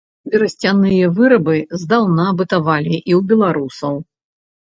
Берасцяныя 0.35 1.09
вырабы 1.19 1.57
здаўна 1.81 2.25
бытавалі 2.41 2.91
і 2.93 3.11
ў 3.19 3.21
беларусаў. 3.35 3.93